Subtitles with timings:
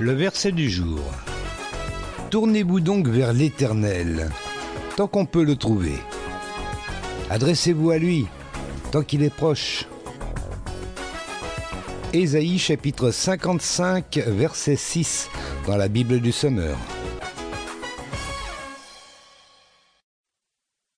[0.00, 1.00] Le verset du jour.
[2.30, 4.30] Tournez-vous donc vers l'Éternel,
[4.96, 5.94] tant qu'on peut le trouver.
[7.30, 8.26] Adressez-vous à lui,
[8.90, 9.86] tant qu'il est proche.
[12.12, 15.28] Ésaïe chapitre 55, verset 6
[15.66, 16.78] dans la Bible du Sommeur.